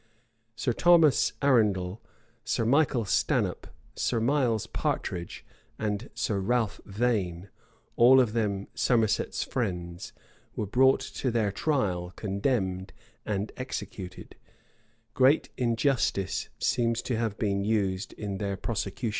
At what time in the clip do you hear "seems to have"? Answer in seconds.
16.57-17.37